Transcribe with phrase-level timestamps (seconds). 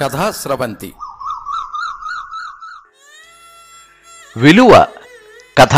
[0.00, 0.94] కథా స్రవంతి.
[4.36, 4.86] విలువ
[5.58, 5.74] కథ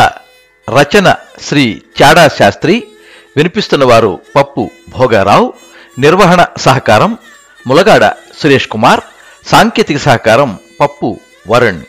[0.71, 2.89] రచన శ్రీ చాడా శాస్త్రి.
[3.37, 5.55] వినిపిస్తున్నవారు పప్పు భోగారావు.
[5.99, 7.19] నిర్వహణ సహకారం
[7.67, 9.01] ములగాడ సురేష్ కుమార్.
[9.47, 11.83] సాంకేతిక సహకారం పప్పు వరుణ్.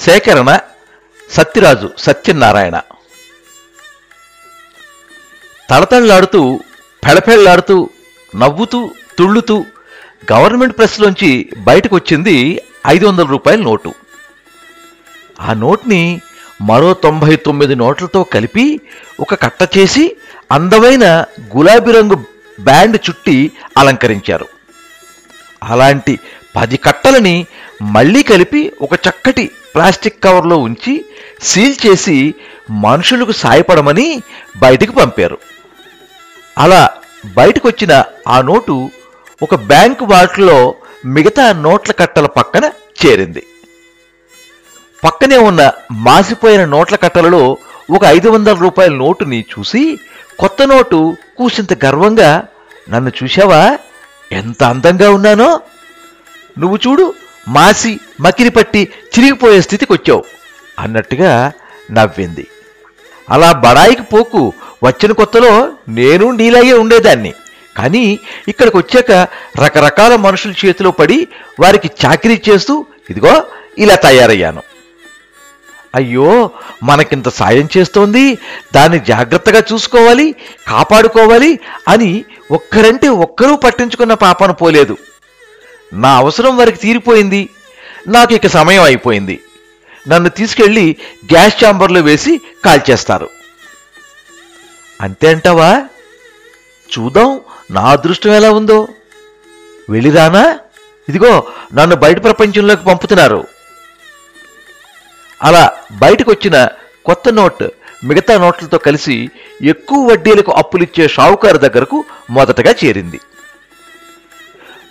[0.00, 0.58] సేకరణ
[1.30, 2.80] సత్యరాజు సత్యనారాయణ.
[5.70, 6.60] తళతళ్ళాడుతూ
[7.06, 7.90] పెళపెళ్ళాడుతూ
[8.36, 9.64] నవ్వుతూ తుళ్ళుతూ
[10.32, 13.94] గవర్నమెంట్ ప్రెస్లోంచి బయటకు వచ్చింది ఐదు వందల రూపాయల నోటు.
[15.40, 16.20] ఆ నోట్ని
[16.62, 18.80] మరో తొంభై తొమ్మిది నోట్లతో కలిపి
[19.20, 20.16] ఒక కట్ట చేసి
[20.52, 21.24] అందమైన
[21.56, 22.24] గులాబీ రంగు
[22.60, 24.46] బ్యాండ్ చుట్టి అలంకరించారు.
[25.62, 26.18] అలాంటి
[26.56, 27.46] పది కట్టలని
[27.82, 31.04] మళ్ళీ కలిపి ఒక చక్కటి ప్లాస్టిక్ కవర్లో ఉంచి
[31.42, 32.34] సీల్ చేసి
[32.70, 34.22] మనుషులకు సాయపడమని
[34.56, 35.38] బయటికి పంపారు.
[36.58, 36.90] అలా
[37.34, 38.90] బయటకు వచ్చిన ఆ నోటు
[39.42, 42.70] ఒక బ్యాంకు వాటిలో మిగతా నోట్ల కట్టల పక్కన
[43.06, 43.46] చేరింది.
[45.04, 47.56] పక్కనే ఉన్న మాసిపోయిన నోట్ల కట్టలలో
[47.90, 49.98] ఒక ఐదు వందల రూపాయల నోటుని చూసి
[50.38, 52.46] కొత్త నోటు కూసింత గర్వంగా
[52.90, 53.78] నన్ను చూశావా?
[54.32, 55.60] ఎంత అందంగా ఉన్నానో?
[56.58, 57.14] నువ్వు చూడు
[57.48, 60.24] మాసి మకిరి పట్టి చిరిగిపోయే స్థితికి వచ్చావు
[60.78, 61.52] అన్నట్టుగా
[61.90, 62.46] నవ్వింది.
[63.30, 64.52] అలా బడాయికి పోకు
[64.84, 67.34] వచ్చిన కొత్తలో నేను నీలాగే ఉండేదాన్ని.
[67.76, 68.18] కానీ
[68.48, 69.10] ఇక్కడికి వచ్చాక
[69.64, 71.28] రకరకాల మనుషుల చేతిలో పడి
[71.60, 73.44] వారికి చాకరీ చేస్తూ ఇదిగో
[73.78, 74.62] ఇలా తయారయ్యాను.
[75.94, 76.50] అయ్యో
[76.82, 78.38] మనకింత సాయం చేస్తోంది
[78.74, 80.34] దాన్ని జాగ్రత్తగా చూసుకోవాలి
[80.68, 84.96] కాపాడుకోవాలి అని ఒక్కరంటే ఒక్కరూ పట్టించుకున్న పాపను పోలేదు.
[85.92, 87.48] నా అవసరం వారికి తీరిపోయింది
[88.08, 89.40] నాకు ఇక సమయం అయిపోయింది.
[90.08, 93.30] నన్ను తీసుకెళ్ళి గ్యాస్ ఛాంబర్లో వేసి కాల్చేస్తారు.
[95.00, 95.84] అంతే అంటావా?
[96.92, 98.88] చూద్దాం నా అదృష్టం ఎలా ఉందో.
[99.90, 100.58] వెళ్ళిరానా
[101.08, 103.46] ఇదిగో నన్ను బయట ప్రపంచంలోకి పంపుతున్నారు.
[105.42, 106.68] అలా బయటకు వచ్చిన
[107.04, 107.64] కొత్త నోట్
[108.04, 109.30] మిగతా నోట్లతో కలిసి
[109.62, 113.20] ఎక్కువ వడ్డీలకు అప్పులిచ్చే షావుకారు దగ్గరకు మొదటగా చేరింది.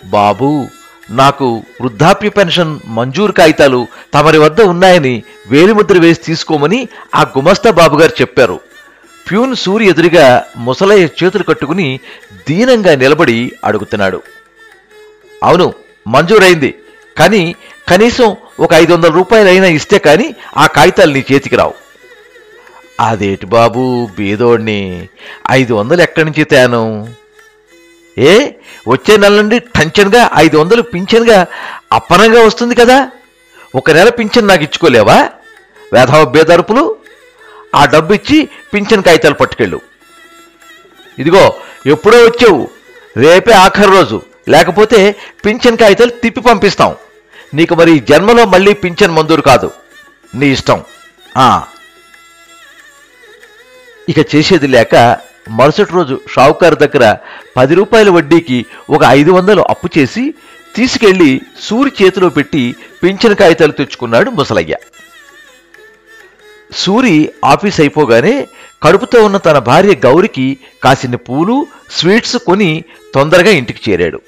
[0.04, 0.68] బాబు
[1.10, 8.60] నాకు వృద్ధాప్య పెన్షన్ మంజూరు కాగితాలు తమరి వద్ద ఉన్నాయని వేలిముద్ర వేసి తీసుకోమని ఆ గుమస్తా బాబుగారు చెప్పారు.
[9.30, 12.00] ప్యూన్ సూర్య ఎదురుగా ముసలయ్య చేతులు కట్టుకుని
[12.48, 14.22] దీనంగా నిలబడి అడుగుతున్నాడు.
[15.42, 15.74] అవును
[16.06, 16.74] మంజూరైంది.
[17.18, 17.56] కానీ
[17.88, 21.74] కనీసం ఒక ఐదు వందల రూపాయలైనా ఇస్తే కానీ ఆ కాగితాలు నీ చేతికి రావు.
[23.00, 25.08] అదేటి బాబు బీదోడిని?
[25.50, 27.08] ఐదు వందలు ఎక్కడి నుంచి తేను?
[28.18, 28.52] ఏ
[28.88, 31.46] వచ్చే నెల నుండి టంచన్గా ఐదు వందలు పింఛన్గా
[31.92, 33.10] అప్పనంగా వస్తుంది కదా.
[33.74, 35.28] ఒక నెల పింఛన్ నాకు ఇచ్చుకోలేవా?
[35.92, 36.96] వేధవ బేదరుపులు
[37.74, 39.80] ఆ డబ్బు ఇచ్చి పింఛన్ కాగితాలు పట్టుకెళ్ళు.
[41.18, 41.54] ఇదిగో
[41.86, 42.70] ఎప్పుడో వచ్చావు.
[43.16, 44.22] రేపే ఆఖరి రోజు.
[44.48, 45.16] లేకపోతే
[45.46, 46.96] పింఛన్ కాగితాలు తిప్పి పంపిస్తాం.
[47.54, 49.70] నీకు మరి జన్మలో మళ్ళీ పింఛన్ మంజూరు కాదు.
[50.34, 50.84] నీ ఇష్టం.
[51.36, 51.64] ఆ.
[54.08, 55.16] ఇక చేసేది లేక
[55.48, 57.16] మరుసటి రోజు షావుకారు దగ్గర
[57.56, 60.34] పది రూపాయల వడ్డీకి ఒక ఐదు వందలు అప్పు చేసి
[60.76, 64.74] తీసుకెళ్ళి సూరి చేతిలో పెట్టి పింఛన్ కాగితాలు తెచ్చుకున్నాడు ముసలయ్య.
[66.72, 68.48] సూరి ఆఫీస్ అయిపోగానే
[68.82, 74.20] కడుపుతో ఉన్న తన భార్య గౌరికి కాసిన పూలు స్వీట్స్ కొని తొందరగా ఇంటికి చేరాడు.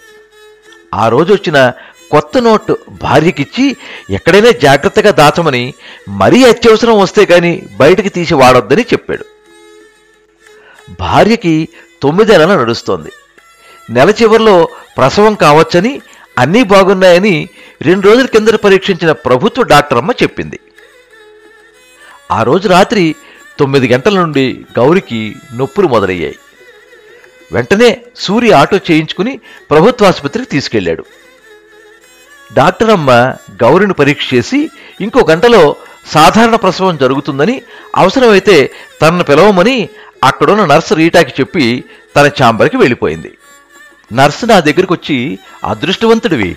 [0.94, 1.72] ఆ రోజు వచ్చిన
[2.10, 3.76] కొత్త నోట్ భార్యకిచ్చి
[4.10, 5.75] ఎక్కడైనా జాగ్రత్తగా దాచమని
[6.08, 9.25] మరీ అత్యవసరం వస్తే గాని బయటికి తీసి వాడొద్దని చెప్పాడు.
[11.00, 11.69] భార్యకి
[12.02, 13.12] తొమ్మిది నెలలు నడుస్తోంది.
[13.91, 16.00] నెల చివరిలో ప్రసవం కావచ్చని
[16.38, 17.48] అన్నీ బాగున్నాయని
[17.82, 20.60] రెండు రోజుల కిందట పరీక్షించిన ప్రభుత్వ డాక్టర్ అమ్మ చెప్పింది.
[22.34, 23.04] ఆ రోజు రాత్రి
[23.60, 24.44] తొమ్మిది గంటల నుండి
[24.78, 25.20] గౌరికి
[25.59, 26.37] నొప్పులు మొదలయ్యాయి.
[27.54, 27.88] వెంటనే
[28.25, 29.32] సూర్య ఆటో చేయించుకుని
[29.70, 31.04] ప్రభుత్వ ఆసుపత్రికి తీసుకెళ్ళాడు
[32.50, 33.10] డాక్టర్ అమ్మ
[33.62, 34.59] గౌరిని పరీక్ష చేసి
[35.00, 35.62] ఇంకో గంటలో
[36.15, 37.56] సాధారణ ప్రసవం జరుగుతుందని
[37.97, 38.56] అవసరమైతే
[39.03, 39.76] తనను పిలవమని
[40.25, 41.66] అక్కడున్న నర్సు రీటాకి చెప్పి
[42.16, 43.31] తన ఛాంబర్కి వెళ్ళిపోయింది.
[44.10, 45.16] నర్సు నా దగ్గరికి వచ్చి
[45.64, 46.50] అదృష్టవంతుడివి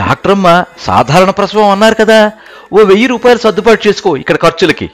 [0.00, 0.48] డాక్టర్ అమ్మ
[0.86, 2.18] సాధారణ ప్రసవం అన్నారు కదా
[2.72, 4.88] ఓ వెయ్యి రూపాయలు సర్దుబాటు చేసుకో ఇక్కడ ఖర్చులకి.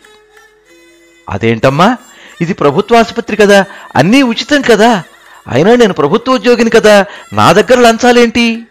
[1.29, 1.97] అదేంటమ్మా?
[2.41, 3.65] ఇది ప్రభుత్వ ఆసుపత్రి కదా
[3.97, 5.03] అన్నీ ఉచితం కదా.
[5.49, 8.63] అయినా నేను ప్రభుత్వ ఉద్యోగిని కదా నా దగ్గర లంచాలేంటి?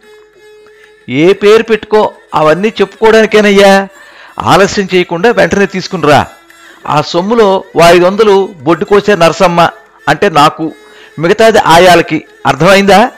[1.09, 3.87] ఏ పేరు పెట్టుకో అవన్నీ చెప్పుకోవడానికేనయ్యా.
[4.39, 6.27] ఆలస్యం చేయకుండా వెంటనే తీసుకునిరా
[6.87, 9.69] ఆ సొమ్ములో ఐదు వందలు బొడ్డు కోసే నరసమ్మ
[10.07, 10.71] అంటే నాకు.
[11.19, 13.11] మిగతాది ఆయాలకి అర్థమైందా?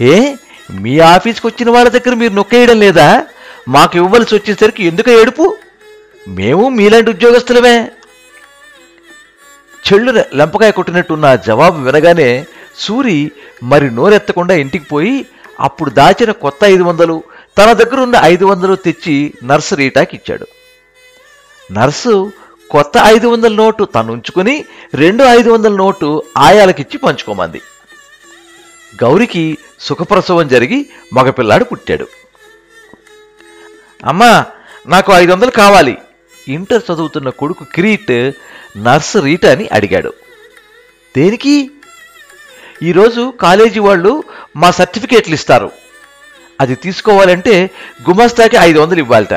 [0.00, 0.34] ఏ?
[0.70, 3.24] మీ ఆఫీస్కి వచ్చిన వాళ్ళ దగ్గర మీరు నొక్కేయడం లేదా?
[3.68, 5.56] మాకు ఇవ్వవలసి వచ్చేసరికి ఎందుకు ఏడుపు?
[6.28, 7.90] మేము మీలాంటి ఉద్యోగస్తులమే.
[9.86, 12.46] చెళ్ళు లంపకాయ కొట్టినట్టున్న జవాబు వినగానే
[12.78, 13.32] సూరి
[13.62, 15.26] మరి నోరెత్తకుండా ఇంటికి పోయి
[15.60, 17.22] అప్పుడు దాచిన కొత్త ఐదు వందలు
[17.58, 20.46] తన దగ్గర ఉన్న ఐదు వందలు తెచ్చి నర్సు రీటాకి ఇచ్చాడు.
[21.72, 22.32] నర్సు
[22.70, 24.64] కొత్త ఐదు వందల నోటు తను ఉంచుకుని
[24.94, 27.60] రెండు ఐదు వందల నోటు ఆయాలకిచ్చి పంచుకోమంది.
[29.04, 32.06] గౌరికి సుఖప్రసవం జరిగి మగపిల్లాడు పుట్టాడు.
[34.04, 34.44] అమ్మా
[34.86, 35.98] నాకు ఐదు వందలు కావాలి.
[36.48, 38.30] ఇంటర్ చదువుతున్న కొడుకు కిరీట్
[38.76, 40.12] నర్స్ రీటాని అడిగాడు.
[41.16, 41.70] దేనికి?
[42.82, 44.24] ఈరోజు కాలేజీ వాళ్ళు
[44.56, 45.70] మా సర్టిఫికేట్లు ఇస్తారు.
[46.60, 47.70] అది తీసుకోవాలంటే
[48.08, 49.34] గుమస్తాకి ఐదు వందలు ఇవ్వాలట.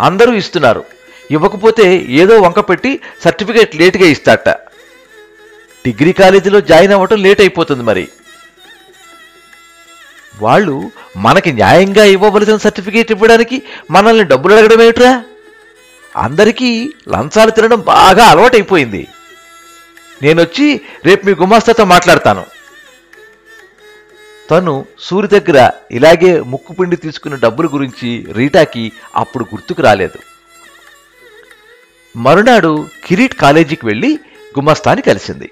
[0.00, 0.84] అందరూ ఇస్తున్నారు.
[1.30, 4.48] ఇవ్వకపోతే ఏదో వంక పెట్టి సర్టిఫికేట్ లేటుగా ఇస్తారట.
[5.86, 8.08] డిగ్రీ కాలేజీలో జాయిన్ అవ్వటం లేట్ అయిపోతుంది మరి.
[10.40, 15.24] వాళ్ళు మనకి న్యాయంగా ఇవ్వవలసిన సర్టిఫికేట్ ఇవ్వడానికి మనల్ని డబ్బులు అడగడం ఏమిట్రా?
[16.16, 19.08] అందరికీ లంచాలు తినడం బాగా అలవాటైపోయింది.
[20.22, 22.46] నేనొచ్చి రేపు మీ గుమాస్తాతో మాట్లాడతాను.
[24.50, 30.18] తను సూరి దగ్గర ఇలాగే ముక్కుపిండి తీసుకున్న డబ్బుల గురించి రీటాకి అప్పుడు గుర్తుకు రాలేదు.
[32.16, 34.18] మరునాడు కిరీట్ కాలేజీకి వెళ్ళి
[34.58, 35.50] గుమస్తాని కలిసింది.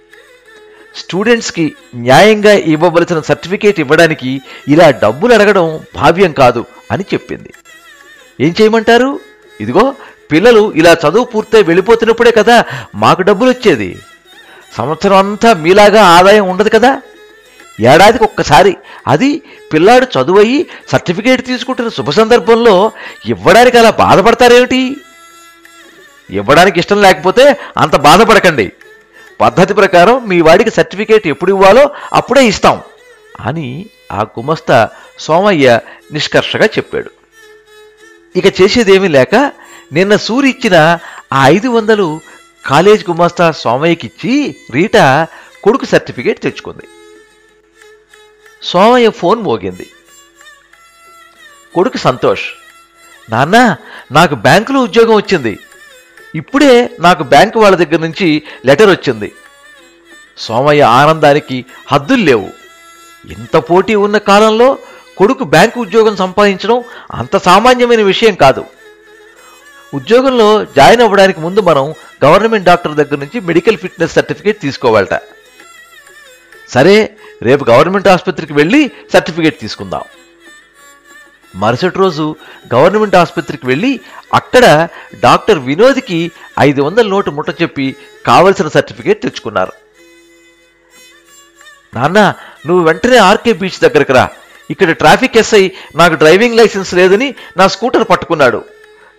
[0.96, 7.54] స్టూడెంట్స్కి న్యాయంగా ఇవ్వవలసిన సర్టిఫికేట్ ఇవ్వడానికి ఇలా డబ్బులు అడగడం భావ్యం కాదు అని చెప్పింది.
[8.40, 9.20] ఏం చేయమంటారు?
[9.60, 9.94] ఇదిగో
[10.32, 12.64] పిల్లలు ఇలా చదువు పూర్తయి వెళ్ళిపోతున్నప్పుడే కదా
[12.94, 13.98] మాకు డబ్బులు వచ్చేది
[14.76, 17.02] సంవత్సరం అంతా మీలాగా ఆదాయం ఉండదు కదా.
[17.80, 18.76] ఏడాదికి ఒక్కసారి.
[19.08, 19.42] అది
[19.72, 22.92] పిల్లాడు చదువయి సర్టిఫికేట్ తీసుకుంటున్న శుభ సందర్భంలో
[23.26, 24.96] ఇవ్వడానికి అలా బాధపడతారేమిటి?
[26.30, 28.72] ఇవ్వడానికి ఇష్టం లేకపోతే అంత బాధపడకండి.
[29.40, 32.82] పద్ధతి ప్రకారం మీ వాడికి సర్టిఫికేట్ ఎప్పుడు ఇవ్వాలో అప్పుడే ఇస్తాం
[33.40, 34.88] అని ఆ గుమస్తా
[35.18, 35.80] సోమయ్య
[36.12, 37.10] నిష్కర్షగా చెప్పాడు.
[38.36, 39.52] ఇక చేసేదేమీ లేక
[39.92, 40.98] నిన్న సూరి ఇచ్చిన
[41.32, 42.20] ఆ ఐదు వందలు
[42.66, 45.26] కాలేజ్ గుమాస్తా సోమయ్యకిచ్చి రీటా
[45.64, 46.86] కొడుకు సర్టిఫికేట్ తెచ్చుకుంది.
[48.62, 49.86] సోమయ్య ఫోన్ మోగింది.
[51.74, 52.44] కొడుకు సంతోష్
[53.30, 53.76] నాన్న
[54.12, 55.58] నాకు బ్యాంకులో ఉద్యోగం వచ్చింది.
[56.34, 59.32] ఇప్పుడే నాకు బ్యాంకు వాళ్ళ దగ్గర నుంచి లెటర్ వచ్చింది.
[60.38, 62.50] సోమయ్య ఆనందానికి హద్దులు లేవు.
[63.30, 64.78] ఇంత పోటీ ఉన్న కాలంలో
[65.16, 68.64] కొడుకు బ్యాంకు ఉద్యోగం సంపాదించడం అంత సామాన్యమైన విషయం కాదు.
[69.94, 71.94] ఉద్యోగంలో జాయిన్ అవ్వడానికి ముందు మనం
[72.24, 75.14] గవర్నమెంట్ డాక్టర్ దగ్గర నుంచి మెడికల్ ఫిట్నెస్ సర్టిఫికేట్ తీసుకోవాలట.
[76.68, 80.04] సరే రేపు గవర్నమెంట్ ఆసుపత్రికి వెళ్ళి సర్టిఫికేట్ తీసుకుందాం.
[81.56, 82.36] మరుసటి రోజు
[82.74, 84.00] గవర్నమెంట్ ఆసుపత్రికి వెళ్ళి
[84.34, 84.88] అక్కడ
[85.20, 87.96] డాక్టర్ వినోద్కి ఐదు వందల నోటు ముట్ట చెప్పి
[88.26, 89.72] కావలసిన సర్టిఫికేట్ తెచ్చుకున్నారు.
[91.94, 92.34] నాన్న
[92.66, 94.28] నువ్వు వెంటనే ఆర్కే బీచ్ దగ్గరకు రా.
[94.70, 98.64] ఇక్కడ ట్రాఫిక్ ఎస్ఐ నాకు డ్రైవింగ్ లైసెన్స్ లేదని నా స్కూటర్ పట్టుకున్నాడు.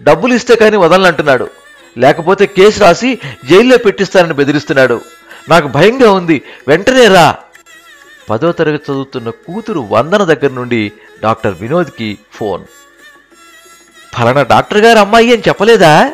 [0.03, 1.50] డబ్బులు ఇస్తే కానీ వదలనంటున్నాడు.
[1.97, 3.19] లేకపోతే కేసు రాసి
[3.50, 5.01] జైల్లో పెట్టిస్తానని బెదిరిస్తున్నాడు.
[5.50, 6.41] నాకు భయంగా ఉంది.
[6.67, 7.38] వెంటనే రా.
[8.29, 10.91] పదో తరగతి చదువుతున్న కూతురు వందన దగ్గర నుండి
[11.23, 12.65] డాక్టర్ వినోద్కి ఫోన్.
[14.15, 16.11] ఫలానా డాక్టర్ గారు అమ్మాయి అని చెప్పలేదా?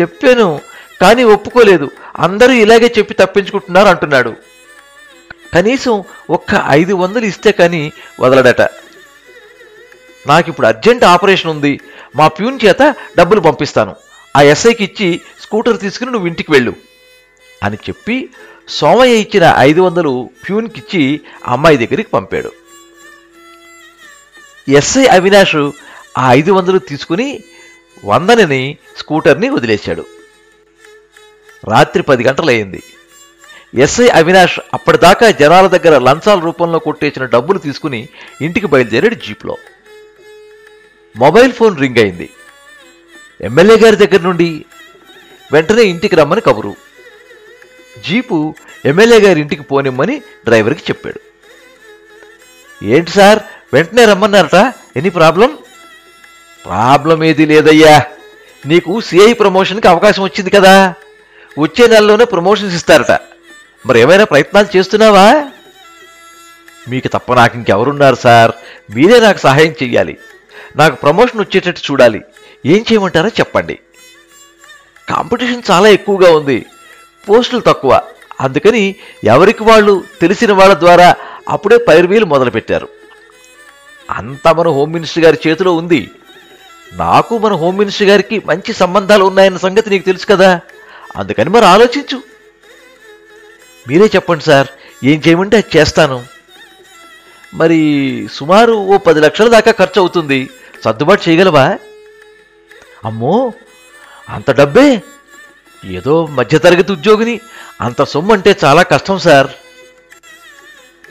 [0.00, 0.60] చెప్పాను
[1.00, 1.90] కానీ ఒప్పుకోలేదు.
[2.18, 4.36] అందరూ ఇలాగే చెప్పి తప్పించుకుంటున్నారు అంటున్నాడు.
[5.54, 8.60] కనీసం ఒక్క ఐదు వందలు ఇస్తే కానీ వదలడట.
[10.26, 11.80] నాకిప్పుడు అర్జెంట్ ఆపరేషన్ ఉంది.
[12.16, 13.96] మా ప్యూన్ చేత డబ్బులు పంపిస్తాను.
[14.36, 16.72] ఆ ఎస్ఐకి ఇచ్చి స్కూటర్ తీసుకుని నువ్వు ఇంటికి వెళ్ళు
[17.62, 18.28] అని చెప్పి
[18.68, 22.52] సోమయ్య ఇచ్చిన ఐదు వందలు ప్యూన్కిచ్చి అమ్మాయి దగ్గరికి పంపాడు.
[24.68, 25.70] ఎస్ఐ అవినాష్
[26.18, 27.42] ఆ ఐదు వందలు తీసుకుని
[28.04, 30.04] వందనని స్కూటర్ని వదిలేశాడు.
[31.68, 32.82] రాత్రి పది గంటలయ్యింది.
[33.74, 38.08] ఎస్ఐ అవినాష్ అప్పటిదాకా జనాల దగ్గర లంచాల రూపంలో కొట్టేసిన డబ్బులు తీసుకుని
[38.40, 39.56] ఇంటికి బయలుదేరాడు జీప్లో.
[41.16, 42.30] మొబైల్ ఫోన్ రింగ్ అయింది.
[43.40, 44.64] ఎమ్మెల్యే గారి దగ్గర నుండి
[45.52, 46.76] వెంటనే ఇంటికి రమ్మని కబురు.
[48.08, 51.20] జీపు ఎమ్మెల్యే గారి ఇంటికి పోనిమ్మని డ్రైవర్కి చెప్పాడు.
[52.84, 53.38] ఏంటి సార్
[53.72, 54.74] వెంటనే రమ్మన్నారట?
[54.96, 55.58] Any problem?
[56.64, 58.02] ప్రాబ్లం ఏది లేదయ్యా.
[58.66, 60.94] నీకు సిఐ ప్రమోషన్కి అవకాశం వచ్చింది కదా.
[61.58, 63.18] వచ్చే నెలలోనే ప్రమోషన్స్ ఇస్తారట.
[63.86, 65.44] మరి ఏమైనా ప్రయత్నాలు చేస్తున్నావా?
[66.88, 68.52] మీకు తప్ప నాకు ఇంకెవరున్నారు సార్?
[68.94, 70.18] మీరే నాకు సహాయం చెయ్యాలి.
[70.76, 72.22] నాకు ప్రమోషన్ వచ్చేటట్టు చూడాలి.
[72.66, 73.78] ఏం చేయమంటారో చెప్పండి.
[75.08, 76.66] కాంపిటీషన్ చాలా ఎక్కువగా ఉంది.
[77.28, 78.02] పోస్టులు తక్కువ.
[78.40, 81.16] అందుకని ఎవరికి వాళ్ళు తెలిసిన వాళ్ళ ద్వారా
[81.48, 82.88] అప్పుడే పైర్వీలు మొదలుపెట్టారు.
[84.10, 86.10] అంతా మన హోమ్ మినిస్టర్ గారి చేతిలో ఉంది.
[86.92, 90.60] నాకు మన హోమ్ మినిస్టర్ గారికి మంచి సంబంధాలు ఉన్నాయన్న సంగతి నీకు తెలుసు కదా?
[91.16, 92.22] అందుకని మరి ఆలోచించు.
[93.88, 94.66] మీరే చెప్పండి సార్
[95.04, 96.24] ఏం చేయమంటే అది చేస్తాను.
[97.54, 100.50] మరి సుమారు ఓ పది లక్షల దాకా ఖర్చు అవుతుంది
[100.84, 101.78] సర్దుబాటు చేయగలవా?
[103.04, 103.52] అమ్మో
[104.28, 105.02] అంత డబ్బే?
[105.84, 107.40] ఏదో మధ్యతరగతి ఉద్యోగిని
[107.80, 109.46] అంత సొమ్ము అంటే చాలా కష్టం సార్.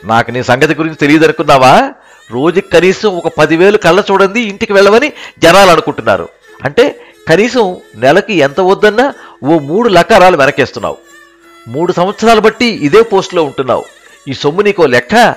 [0.03, 1.93] నాకు నీ సంగతి గురించి తెలియదనుకున్నావా?
[2.31, 6.29] రోజుకి కనీసం ఒక పదివేలు కళ్ళ చూడండి ఇంటికి వెళ్ళమని జనాలు అనుకుంటున్నారు.
[6.63, 10.97] అంటే కనీసం నెలకి ఎంత వద్దన్నా ఓ మూడు లకారాలు వెనకేస్తున్నావు.
[11.67, 13.85] మూడు సంవత్సరాలు బట్టి ఇదే పోస్టులో ఉంటున్నావు.
[14.27, 15.35] ఈ సొమ్ము నీకో లెక్క?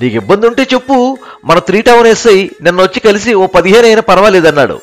[0.00, 1.18] నీకు ఇబ్బంది ఉంటే చెప్పు.
[1.44, 4.80] మన త్రీ టౌన్ ఎస్ఐ నిన్న వచ్చి కలిసి ఓ పదిహేను అయినా పర్వాలేదన్నాడు.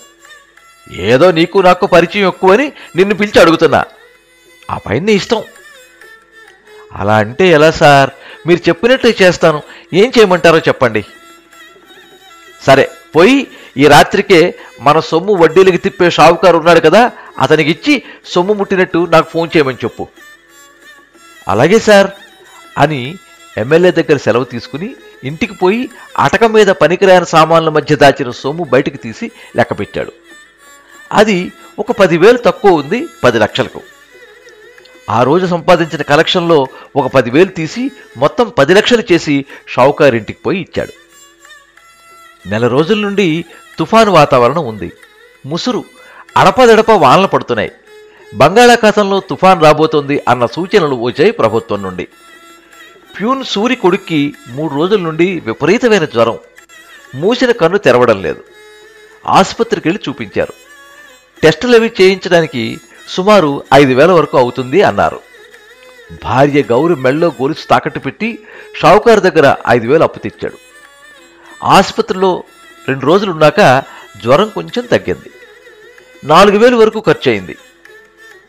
[0.92, 3.86] ఏదో నీకు నాకు పరిచయం ఎక్కువని నిన్ను పిలిచి అడుగుతున్నా.
[4.72, 5.44] ఆ పైన నీ ఇష్టం.
[6.96, 8.10] అలా అంటే ఎలా సార్?
[8.48, 9.62] మీరు చెప్పినట్టే చేస్తాను.
[9.94, 11.06] ఏం చేయమంటారో చెప్పండి.
[12.64, 19.08] సరే పోయి ఈ రాత్రికే మన సొమ్ము వడ్డీలకి తిప్పే షావుకారు ఉన్నాడు కదా అతనికి ఇచ్చి సొమ్ము ముట్టినట్టు
[19.12, 20.08] నాకు ఫోన్ చేయమని చెప్పు.
[21.48, 22.08] అలాగే సార్
[22.78, 23.16] అని
[23.58, 29.32] ఎమ్మెల్యే దగ్గర సెలవు తీసుకుని ఇంటికి పోయి అటక మీద పనికిరాని సామాన్ల మధ్య దాచిన సొమ్ము బయటికి తీసి
[29.56, 30.12] లెక్క పెట్టాడు.
[31.14, 33.82] అది ఒక పదివేలు తక్కువ ఉంది పది లక్షలకు.
[35.10, 40.92] ఆ రోజు సంపాదించిన కలెక్షన్లో ఒక పదివేలు తీసి మొత్తం పది లక్షలు చేసి షావుకారింటికి పోయి ఇచ్చాడు.
[42.50, 43.46] నెల రోజుల నుండి
[43.80, 44.92] తుఫాను వాతావరణం ఉంది.
[45.46, 45.84] ముసురు
[46.38, 47.72] అడపదడప వానలు పడుతున్నాయి.
[48.36, 52.08] బంగాళాఖాతంలో తుఫాన్ రాబోతోంది అన్న సూచనలు వచ్చాయి ప్రభుత్వం నుండి.
[53.20, 56.40] ప్యూన్ సూరి కొడుక్కి మూడు రోజుల నుండి విపరీతమైన జ్వరం.
[57.16, 58.44] మూసిన కన్ను తెరవడం లేదు.
[59.28, 60.54] ఆసుపత్రికి వెళ్ళి చూపించారు.
[61.44, 65.20] టెస్టులు అవి చేయించడానికి సుమారు ఐదు వేల వరకు అవుతుంది అన్నారు.
[66.24, 68.40] భార్య గౌరి మెళ్ళలో గొలుసు తాకట్టు పెట్టి
[68.82, 70.58] షావుకారు దగ్గర ఐదు వేలు అప్పు తెచ్చాడు.
[71.64, 72.44] ఆసుపత్రిలో
[72.88, 73.84] రెండు రోజులున్నాక
[74.24, 75.32] జ్వరం కొంచెం తగ్గింది.
[76.24, 77.58] నాలుగు వేలు వరకు ఖర్చు అయింది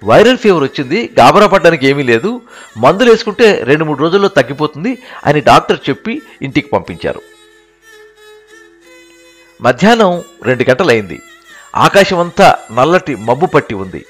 [0.03, 2.41] వైరల్ ఫీవర్ వచ్చింది గాబరా పడ్డానికి ఏమీ లేదు.
[2.77, 7.23] మందులు వేసుకుంటే రెండు మూడు రోజుల్లో తగ్గిపోతుంది అని డాక్టర్ చెప్పి ఇంటికి పంపించారు.
[9.63, 11.21] మధ్యాహ్నం రెండు గంటలైంది.
[11.77, 14.05] ఆకాశమంతా నల్లటి మబ్బు పట్టి ఉంది.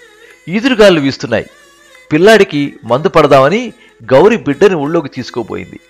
[0.49, 1.47] ఈదురుగాళ్ళు వీస్తున్నాయి.
[2.13, 3.73] పిల్లాడికి మందు పడదామని
[4.13, 5.81] గౌరి బిడ్డని ఊళ్ళోకి తీసుకోబోయింది.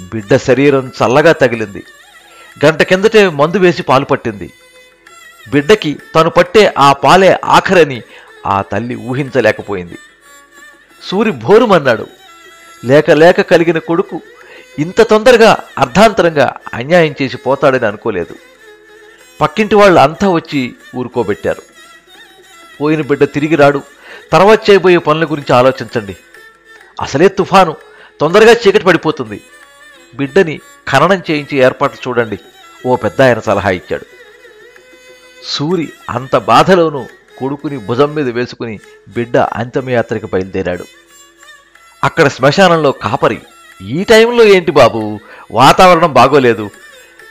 [0.00, 1.84] బిడ్డ శరీరం చల్లగా తగిలింది.
[2.64, 4.50] గంట కిందటే మందు వేసి పాలు పట్టింది.
[5.52, 8.02] బిడ్డకి తను పట్టే ఆ పాలే ఆఖరని
[8.46, 9.98] ఆ తల్లి ఊహించలేకపోయింది.
[11.02, 12.06] సూరి భోరుమన్నాడు
[12.84, 14.22] లేక లేక కలిగిన కొడుకు
[14.78, 18.36] ఇంత తొందరగా అర్ధాంతరంగా అన్యాయం చేసి పోతాడని అనుకోలేదు.
[19.40, 21.62] పక్కింటి వాళ్ళు అంతా వచ్చి ఊరుకోబెట్టారు.
[22.80, 23.82] పోయిన బిడ్డ తిరిగి రాడు.
[24.32, 26.16] తర్వాత చేయబోయే పనుల గురించి ఆలోచించండి.
[27.00, 27.76] అసలే తుఫాను
[28.20, 29.42] తొందరగా చీకటి పడిపోతుంది.
[30.14, 30.60] బిడ్డని
[30.90, 32.38] ఖననం చేయించి ఏర్పాట్లు చూడండి
[32.86, 34.06] ఓ పెద్ద ఆయన సలహా ఇచ్చాడు.
[35.44, 37.06] సూరి అంత బాధలోనూ
[37.38, 40.84] కొడుకుని భుజం మీద వేసుకుని బిడ్డ అంతమయాత్రకు బయలుదేరాడు.
[42.04, 43.40] అక్కడ శ్మశానంలో కాపరి
[43.82, 45.20] ఈ టైంలో ఏంటి బాబు?
[45.50, 46.70] వాతావరణం బాగోలేదు.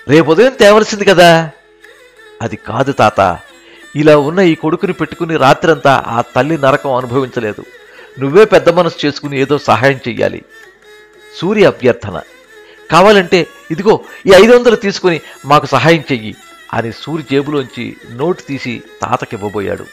[0.07, 1.51] రేపు ఉదయం తేవలసింది కదా?
[2.41, 3.39] అది కాదు తాత.
[3.95, 7.65] ఇలా ఉన్న ఈ కొడుకుని పెట్టుకుని రాత్రంతా ఆ తల్లి నరకం అనుభవించలేదు.
[8.19, 10.43] నువ్వే పెద్ద మనసు చేసుకుని ఏదో సహాయం చెయ్యాలి.
[11.38, 12.22] సూర్య అభ్యర్థన.
[12.91, 16.36] కావాలంటే ఇదిగో ఈ ఐదు వందలు తీసుకుని మాకు సహాయం చెయ్యి.
[16.74, 19.86] అని సూరి జేబులోంచి నోటు తీసి తాతకివ్వబోయాడు.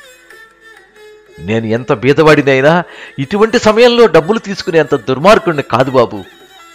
[1.41, 2.85] నేను ఎంత బీదవాడినైనా
[3.19, 6.25] ఇటువంటి సమయంలో డబ్బులు తీసుకునేంత దుర్మార్గుడిని కాదు బాబు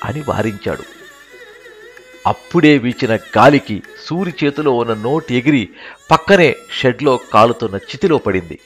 [0.04, 0.86] అని వారించాడు.
[2.28, 5.70] అప్పుడే వీచిన గాలికి సూరి చేతిలో ఉన్న నోటు ఎగిరి
[6.12, 8.60] పక్కనే షెడ్లో కాలుతున్న చితిలో పడింది.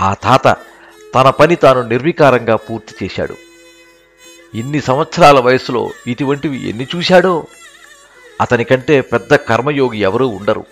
[0.00, 0.56] ఆ తాత
[1.14, 3.36] తన పని తాను నిర్వికారంగా పూర్తి చేశాడు.
[4.54, 7.46] ఇన్ని సంవత్సరాల వయసులో ఇటువంటివి ఎన్ని చూశాడో?
[8.42, 10.62] అతనికంటే పెద్ద కర్మయోగి ఎవరూ ఉండరు.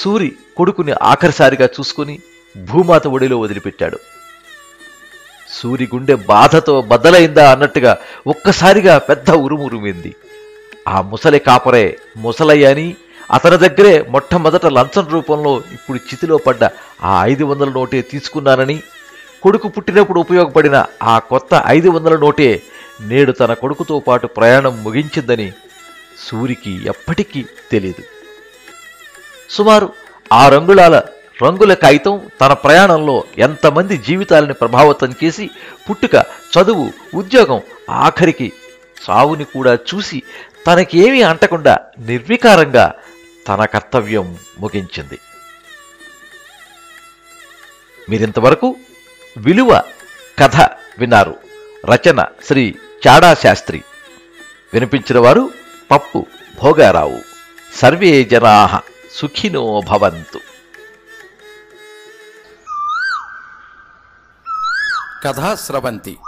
[0.00, 2.14] సూరి కొడుకుని ఆఖరిసారిగా చూసుకుని
[2.56, 3.98] భూమాత ఒడిలో వదిలిపెట్టాడు.
[5.56, 7.92] సూరి గుండె బాధతో బద్దలైందా అన్నట్టుగా
[8.32, 10.10] ఒక్కసారిగా పెద్ద ఉరుమురుమింది.
[10.94, 11.86] ఆ ముసలి కాపరే
[12.24, 12.86] ముసలయ్య అని
[13.36, 16.62] అతని దగ్గరే మొట్టమొదట లంచం రూపంలో ఇప్పుడు చితిలో పడ్డ
[17.10, 18.76] ఆ ఐదు వందల నోటే తీసుకున్నానని
[19.42, 20.76] కొడుకు పుట్టినప్పుడు ఉపయోగపడిన
[21.12, 22.48] ఆ కొత్త ఐదు వందల నోటే
[23.10, 25.48] నేడు తన కొడుకుతో పాటు ప్రయాణం ముగించిందని
[26.28, 28.02] సూరికి ఎప్పటికీ తెలియదు.
[29.50, 29.92] సుమారు
[30.32, 31.02] ఆ రంగులాల
[31.42, 35.50] రంగుల కాగితం తన ప్రయాణంలో ఎంతమంది జీవితాలని ప్రభావితం చేసి
[35.90, 37.60] పుట్టుక చదువు ఉద్యోగం
[37.90, 38.52] ఆఖరికి
[39.02, 40.22] సావుని కూడా చూసి
[40.66, 42.94] తనకేమీ అంటకుండా నిర్వికారంగా
[43.48, 45.18] తన కర్తవ్యం ముగించింది.
[48.10, 48.76] మీరింతవరకు
[49.36, 49.82] విలువ
[50.38, 50.56] కథ
[50.98, 51.36] విన్నారు
[51.86, 52.74] రచన శ్రీ
[53.08, 53.82] చాడా శాస్త్రి.
[54.72, 55.50] వినిపించిన వారు
[55.90, 56.26] పప్పు
[56.62, 57.20] భోగారావు.
[57.74, 58.82] సర్వే జనా
[59.14, 60.40] సుఖినో భవంతు.
[65.24, 66.18] కథా స్రవంతి.